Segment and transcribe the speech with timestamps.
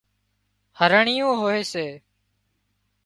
[0.79, 1.87] هرڻيئيون هوئي سي